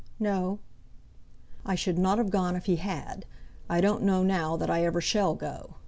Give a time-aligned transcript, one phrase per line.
[0.19, 0.57] "No."
[1.63, 3.23] "I should not have gone if he had.
[3.69, 5.75] I don't know now that I ever shall go.